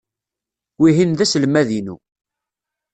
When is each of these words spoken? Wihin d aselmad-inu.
Wihin 0.79 1.11
d 1.13 1.19
aselmad-inu. 1.23 1.95